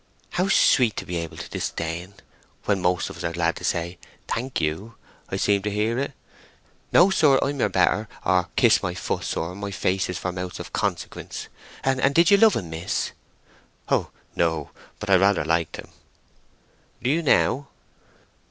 [0.31, 2.15] "How sweet to be able to disdain,
[2.65, 4.95] when most of us are glad to say, 'Thank you!'
[5.29, 6.13] I seem I hear it.
[6.91, 10.73] 'No, sir—I'm your better.' or 'Kiss my foot, sir; my face is for mouths of
[10.73, 11.49] consequence.'
[11.83, 13.11] And did you love him, miss?"
[13.89, 14.71] "Oh, no.
[14.99, 15.89] But I rather liked him."
[17.03, 17.67] "Do you now?"